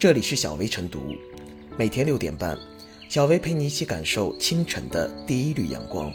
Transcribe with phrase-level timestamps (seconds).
[0.00, 1.14] 这里是小薇晨读，
[1.76, 2.58] 每天六点半，
[3.10, 6.10] 小薇陪你一起感受清晨的第一缕阳光。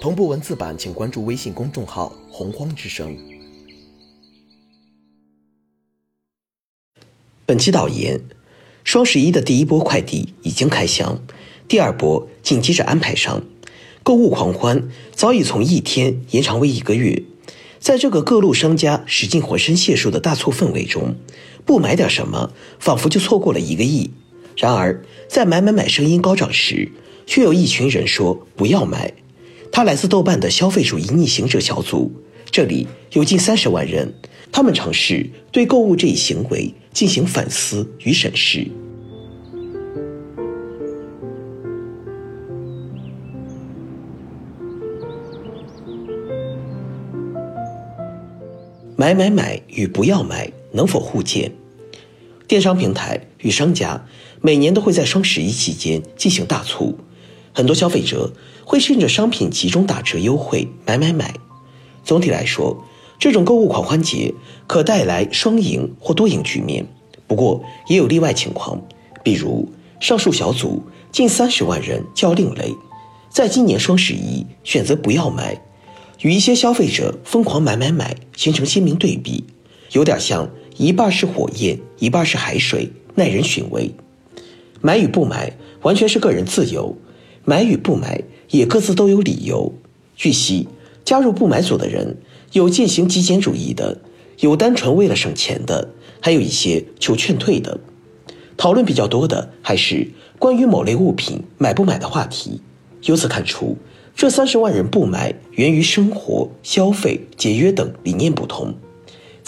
[0.00, 3.18] 同步文字版，请关注微信公众号“洪荒之声”。
[7.44, 8.20] 本期导言：
[8.84, 11.20] 双十一的第一波快递已经开箱，
[11.66, 13.42] 第二波紧接着安排上，
[14.04, 17.20] 购物狂欢早已从一天延长为一个月。
[17.80, 21.16] 在这个各路商家使尽浑身解数的大促氛围中，
[21.68, 24.10] 不买点什么，仿佛就错过了一个亿。
[24.56, 26.90] 然而，在买买买声音高涨时，
[27.26, 29.12] 却有一群人说不要买。
[29.70, 32.10] 他来自豆瓣的消费主义逆行者小组，
[32.50, 34.14] 这里有近三十万人，
[34.50, 38.66] 他们尝试对购物这一行为进行反思与审视。
[48.96, 51.52] 买买买与不要买能否互鉴？
[52.48, 54.06] 电商平台与商家
[54.40, 56.98] 每年都会在双十一期间进行大促，
[57.52, 58.32] 很多消费者
[58.64, 61.34] 会趁着商品集中打折优惠买买买。
[62.02, 62.82] 总体来说，
[63.18, 64.32] 这种购物狂欢节
[64.66, 66.86] 可带来双赢或多赢局面。
[67.26, 68.80] 不过也有例外情况，
[69.22, 72.74] 比如上述小组近三十万人叫另类，
[73.28, 75.60] 在今年双十一选择不要买。
[76.22, 79.44] 与一些消费者疯狂买买买形成鲜明对比，
[79.92, 80.48] 有点像
[80.78, 83.90] 一半是火焰，一半是海水，耐人寻味。
[84.80, 86.96] 买与不买完全是个人自由，
[87.44, 89.74] 买与不买也各自都有理由。
[90.14, 90.68] 据悉，
[91.04, 92.18] 加入不买组的人
[92.52, 94.00] 有践行极简主义的，
[94.38, 95.90] 有单纯为了省钱的，
[96.20, 97.80] 还有一些求劝退的。
[98.56, 100.06] 讨论比较多的还是
[100.38, 102.60] 关于某类物品买不买的话题。
[103.02, 103.76] 由此看出。
[104.14, 108.74] 这三十万人不买，源于生活、消费、节约等理念不同。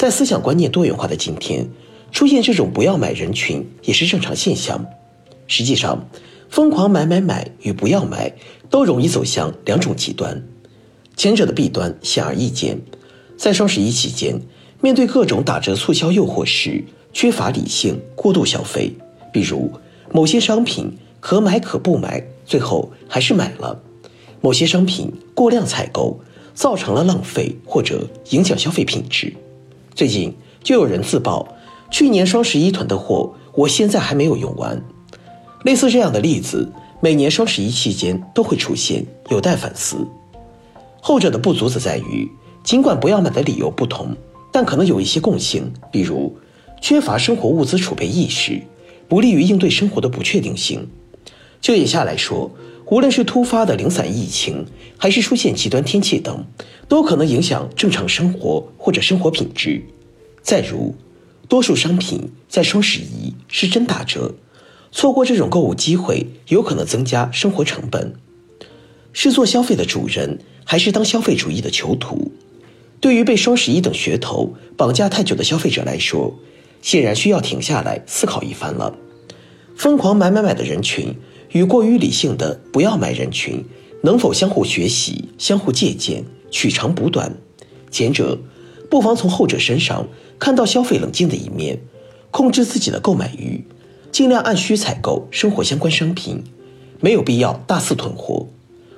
[0.00, 1.68] 在思想观念多元化的今天，
[2.10, 4.82] 出现这种不要买人群也是正常现象。
[5.46, 6.08] 实际上，
[6.48, 8.32] 疯狂买买买与不要买
[8.70, 10.42] 都容易走向两种极端。
[11.18, 12.80] 前者的弊端显而易见，
[13.36, 14.40] 在双十一期间，
[14.80, 18.94] 面对各种打折促销诱惑时，缺乏理性，过度消费。
[19.30, 19.70] 比如，
[20.14, 23.78] 某些商品可买可不买，最后还是买了。
[24.40, 26.18] 某些商品过量采购，
[26.54, 29.34] 造成了浪费或者影响消费品质。
[29.94, 31.46] 最近就有人自曝，
[31.90, 34.82] 去年双十一囤的货，我现在还没有用完。
[35.64, 36.70] 类似这样的例子，
[37.00, 40.06] 每年双十一期间都会出现，有待反思。
[41.00, 42.30] 后者的不足则在于，
[42.62, 44.16] 尽管不要买的理由不同，
[44.52, 46.34] 但可能有一些共性，比如
[46.80, 48.62] 缺乏生活物资储备意识，
[49.08, 50.88] 不利于应对生活的不确定性。
[51.60, 52.50] 就眼下来说。
[52.90, 54.66] 无论是突发的零散疫情，
[54.98, 56.44] 还是出现极端天气等，
[56.88, 59.84] 都可能影响正常生活或者生活品质。
[60.42, 60.96] 再如，
[61.48, 64.34] 多数商品在双十一是真打折，
[64.90, 68.12] 错过这种购物机会，有可能增加生活成本。
[69.12, 72.32] 是做消费的主人，还是当消费主义的囚徒？
[73.00, 76.34] 对于被双十一等噱头绑架太久的消费者来说，
[76.82, 78.96] 显然需要停下来思考一番了。
[79.76, 81.14] 疯狂买买买的人群。
[81.52, 83.64] 与过于理性的不要买人群，
[84.02, 87.34] 能否相互学习、相互借鉴、取长补短？
[87.90, 88.38] 前者
[88.88, 90.06] 不妨从后者身上
[90.38, 91.80] 看到消费冷静的一面，
[92.30, 93.64] 控制自己的购买欲，
[94.12, 96.44] 尽量按需采购生活相关商品，
[97.00, 98.46] 没有必要大肆囤货。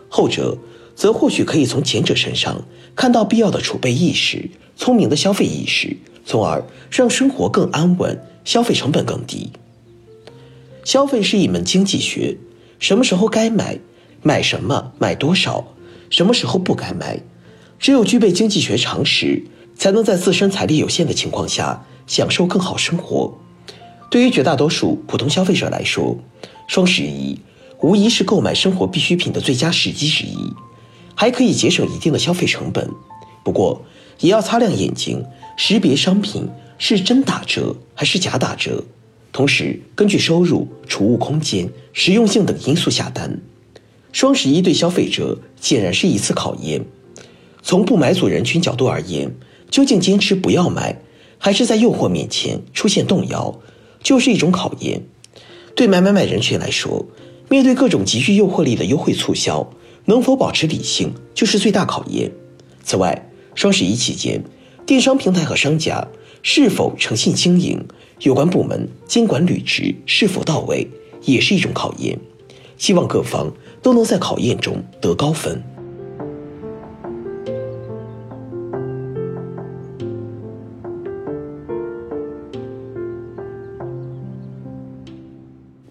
[0.09, 0.59] 后者
[0.95, 2.63] 则或许可以从前者身上
[2.95, 5.97] 看到必要的储备意识、聪明的消费意识，
[6.27, 9.51] 从而让生活更安稳，消费成本更低。
[10.85, 12.37] 消费是一门经济学，
[12.79, 13.79] 什么时候该买，
[14.23, 15.75] 买什么，买多少，
[16.11, 17.21] 什么时候不该买，
[17.79, 19.45] 只有具备经济学常识，
[19.77, 23.39] 才能在自身财力有限的情况下享受更好生活。
[24.11, 26.19] 对于绝大多数普通消费者来说，
[26.67, 27.39] 双十一
[27.81, 30.37] 无疑是购买生活必需品的最佳时机之一，
[31.15, 32.91] 还可以节省一定的消费成本。
[33.45, 33.85] 不过，
[34.19, 35.25] 也要擦亮眼睛，
[35.57, 38.85] 识别商品是真打折还是假打折。
[39.33, 43.41] 同时，根据收入、储物空间、实用性等因素下单。
[44.13, 46.85] 双十一对消费者显然是一次考验。
[47.63, 49.35] 从不买组人群角度而言，
[49.71, 51.01] 究竟坚持不要买，
[51.39, 53.59] 还是在诱惑面前出现动摇，
[54.03, 55.01] 就是一种考验。
[55.75, 57.07] 对买买买人群来说，
[57.49, 59.71] 面对各种极具诱惑力的优惠促销，
[60.05, 62.31] 能否保持理性，就是最大考验。
[62.85, 64.45] 此外，双十一期间，
[64.85, 66.07] 电商平台和商家
[66.43, 67.87] 是否诚信经营？
[68.23, 70.89] 有关部门监管履职是否到位，
[71.23, 72.19] 也是一种考验。
[72.77, 75.63] 希望各方都能在考验中得高分。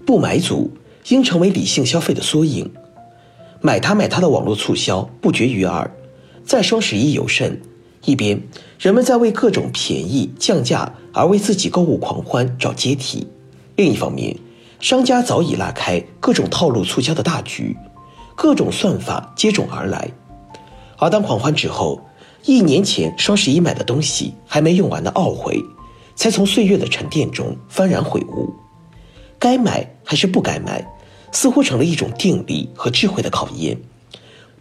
[0.05, 0.69] 不买组
[1.07, 2.69] 应成为理性消费的缩影。
[3.61, 5.89] 买它买它的网络促销不绝于耳，
[6.43, 7.61] 在双十一尤甚。
[8.03, 8.41] 一边，
[8.81, 13.27] 人们在为各种便宜降价而为自己购物狂欢找阶梯；
[13.75, 14.35] 另一方面，
[14.79, 17.77] 商家早已拉开各种套路促销的大局，
[18.33, 20.09] 各种算法接踵而来。
[20.97, 22.01] 而当狂欢之后，
[22.45, 25.63] 一年前双十一买的东西还没用完的懊悔，
[26.15, 28.51] 才从岁月的沉淀中幡然悔悟。
[29.37, 30.83] 该买还是不该买，
[31.31, 33.79] 似乎成了一种定力和智慧的考验。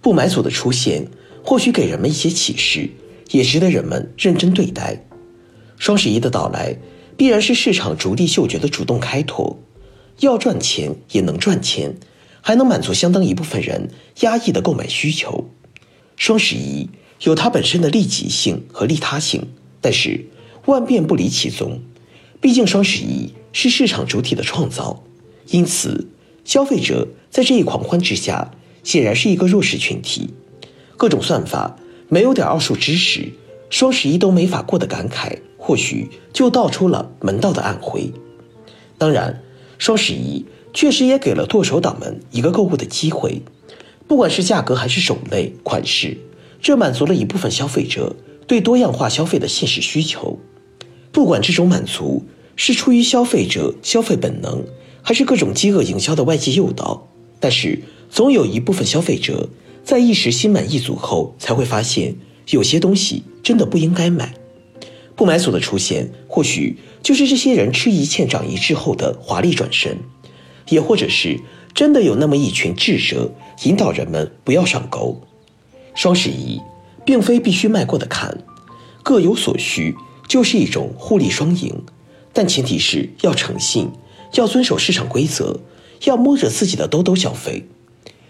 [0.02, 1.08] 不买组的出现，
[1.42, 2.90] 或许给人们一些启示。
[3.30, 5.04] 也值得人们认真对待。
[5.76, 6.76] 双十一的到来，
[7.16, 9.58] 必然是市场逐利嗅觉的主动开拓。
[10.20, 11.96] 要赚钱也能赚钱，
[12.42, 13.88] 还能满足相当一部分人
[14.20, 15.48] 压抑的购买需求。
[16.16, 16.90] 双十一
[17.22, 19.48] 有它本身的利己性和利他性，
[19.80, 20.26] 但是
[20.66, 21.80] 万变不离其宗。
[22.40, 25.02] 毕竟双十一是市场主体的创造，
[25.46, 26.08] 因此
[26.44, 28.50] 消费者在这一狂欢之下，
[28.82, 30.34] 显然是一个弱势群体。
[30.98, 31.78] 各种算法。
[32.12, 33.28] 没有点奥数知识，
[33.70, 38.12] 双十一都没法过的感慨，或许就道出了门道的暗灰。
[38.98, 39.44] 当然，
[39.78, 43.42] 双十一确实也给了剁手党们一个购物的机会，
[44.08, 46.18] 不管是价格还是种类、款式，
[46.60, 48.16] 这满足了一部分消费者
[48.48, 50.36] 对多样化消费的现实需求。
[51.12, 52.24] 不管这种满足
[52.56, 54.64] 是出于消费者消费本能，
[55.00, 57.06] 还是各种饥饿营销的外界诱导，
[57.38, 57.80] 但是
[58.10, 59.48] 总有一部分消费者。
[59.82, 62.14] 在一时心满意足后，才会发现
[62.50, 64.34] 有些东西真的不应该买。
[65.16, 69.98] 不买组的出现，或许就是这些人吃一堑长一智后的华丽转身，
[70.68, 71.40] 也或者是
[71.74, 73.32] 真的有那么一群智者
[73.64, 75.20] 引导人们不要上钩。
[75.94, 76.60] 双十一
[77.04, 78.38] 并非必须迈过的坎，
[79.02, 79.94] 各有所需
[80.28, 81.82] 就是一种互利双赢，
[82.32, 83.90] 但前提是要诚信，
[84.34, 85.60] 要遵守市场规则，
[86.04, 87.66] 要摸着自己的兜兜消费。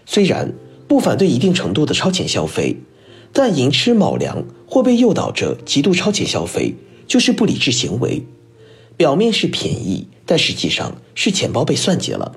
[0.05, 0.53] 虽然。
[0.91, 2.75] 不反对一定程度的超前消费，
[3.31, 6.75] 但寅吃卯粮或被诱导着极度超前消费，
[7.07, 8.23] 就是不理智行为。
[8.97, 12.35] 表面是便宜，但实际上是钱包被算计了。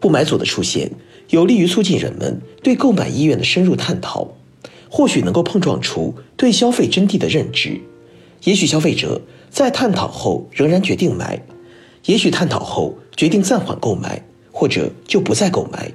[0.00, 0.90] 不买组的出现，
[1.30, 4.26] 有利于促进人们对购买意愿的深入探讨，
[4.90, 7.80] 或许能够碰撞出对消费真谛的认知。
[8.42, 11.40] 也许消费者在探讨后仍然决定买，
[12.06, 15.92] 也许探讨后决定暂缓购买，或者就不再购买，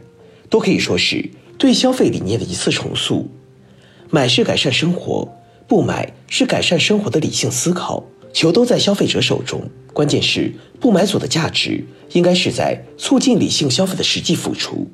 [0.50, 1.30] 都可以说是。
[1.58, 3.30] 对消费理念的一次重塑，
[4.10, 5.28] 买是改善生活，
[5.68, 8.04] 不买是改善生活的理性思考。
[8.34, 14.88] 球都在消费者手中，关键是不买组的价值应该是在促进理性消费的实际付出。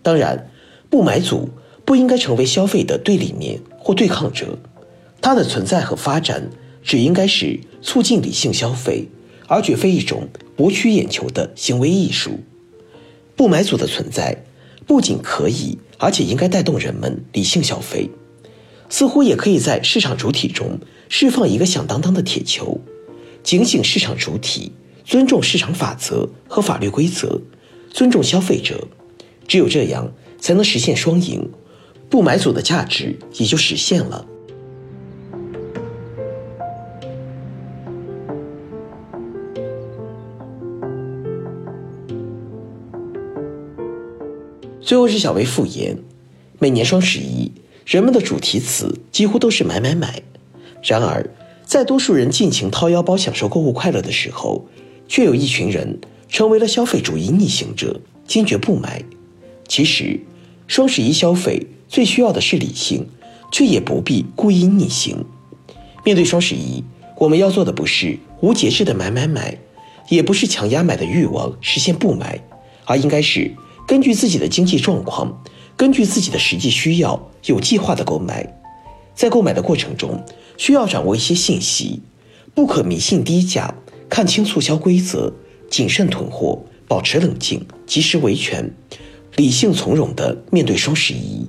[0.00, 0.48] 当然，
[0.88, 1.50] 不买组
[1.84, 4.56] 不应该成为消费的对立面或对抗者，
[5.20, 6.50] 它的存在和发展
[6.84, 9.08] 只应该是促进理性消费，
[9.48, 12.38] 而绝非一种博取眼球的行为艺术。
[13.34, 14.44] 不买组的存在。
[14.86, 18.10] 不仅可以，而且应该带动人们理性消费，
[18.88, 22.80] 似乎也可以在市场主体中释放一个响当当的铁球，
[23.42, 24.72] 警醒市场主体，
[25.04, 27.40] 尊重市场法则和法律规则，
[27.90, 28.86] 尊重消费者，
[29.46, 31.48] 只有这样才能实现双赢，
[32.10, 34.26] 不买组的价值也就实现了。
[44.92, 45.96] 最后是小薇复言，
[46.58, 47.50] 每年双十一，
[47.86, 50.20] 人们的主题词几乎都是买买买。
[50.82, 51.30] 然而，
[51.64, 54.66] 在多数人尽情掏腰包享受购物快乐的时候，
[55.08, 59.02] 却有一群人成为了消费主义逆行者，坚决不买。
[59.66, 60.20] 其实，
[60.66, 63.06] 双十一消费最需要的是理性，
[63.50, 65.24] 却也不必故意逆行。
[66.04, 66.84] 面对双十一，
[67.16, 69.56] 我们要做的不是无节制的买买买，
[70.10, 72.38] 也不是强压买的欲望实现不买，
[72.84, 73.52] 而应该是。
[73.86, 75.42] 根据自己的经济状况，
[75.76, 78.60] 根据自己的实际需要，有计划的购买。
[79.14, 80.24] 在购买的过程中，
[80.56, 82.00] 需要掌握一些信息，
[82.54, 83.74] 不可迷信低价，
[84.08, 85.32] 看清促销规则，
[85.68, 88.74] 谨慎囤货，保持冷静，及时维权，
[89.36, 91.46] 理性从容的面对双十一。